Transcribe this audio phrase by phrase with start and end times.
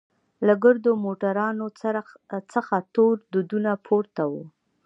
[0.45, 1.67] له ګردو موټرانو
[2.53, 4.43] څخه تور دودونه پورته وو.